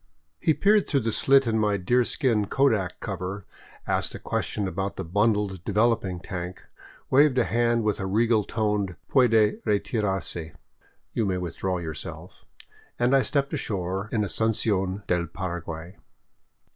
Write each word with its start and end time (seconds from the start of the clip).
He 0.39 0.55
peered 0.55 0.87
through 0.87 1.01
the 1.01 1.11
slit 1.11 1.45
in 1.45 1.59
my 1.59 1.77
deerskin 1.77 2.47
kodak 2.47 2.99
cover, 3.01 3.45
asked 3.85 4.15
a 4.15 4.19
question 4.19 4.67
about 4.67 4.95
the 4.95 5.03
bundled 5.05 5.63
develop. 5.63 6.03
ing 6.03 6.19
tank, 6.21 6.63
waved 7.11 7.37
a 7.37 7.43
hand 7.43 7.83
with 7.83 7.99
a 7.99 8.07
regal 8.07 8.43
toned" 8.43 8.95
Puede 9.09 9.61
retirarse,"(" 9.63 10.55
You 11.13 11.27
may 11.27 11.37
withdraw 11.37 11.77
yourself"), 11.77 12.45
and 12.97 13.15
I 13.15 13.21
stepped 13.21 13.53
ashore 13.53 14.09
in 14.11 14.23
Asuncion 14.23 15.05
del 15.05 15.27
Paraguay. 15.27 15.97